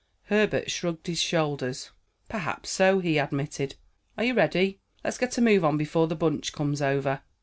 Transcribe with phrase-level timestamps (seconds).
[0.31, 1.91] Herbert shrugged his shoulders.
[2.27, 3.75] "Perhaps so," he admitted.
[4.17, 4.79] "Are you ready?
[5.03, 7.21] Let's get a move on before the bunch comes over."